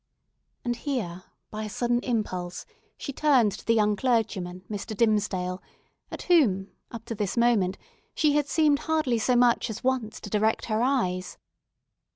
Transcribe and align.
And 0.65 0.77
here 0.77 1.25
by 1.51 1.63
a 1.63 1.69
sudden 1.69 1.99
impulse, 1.99 2.65
she 2.97 3.13
turned 3.13 3.51
to 3.51 3.63
the 3.63 3.75
young 3.75 3.95
clergyman, 3.95 4.63
Mr. 4.67 4.97
Dimmesdale, 4.97 5.61
at 6.09 6.23
whom, 6.23 6.71
up 6.89 7.05
to 7.05 7.13
this 7.13 7.37
moment, 7.37 7.77
she 8.15 8.33
had 8.33 8.47
seemed 8.47 8.79
hardly 8.79 9.19
so 9.19 9.35
much 9.35 9.69
as 9.69 9.83
once 9.83 10.19
to 10.21 10.29
direct 10.31 10.65
her 10.65 10.81
eyes. 10.81 11.37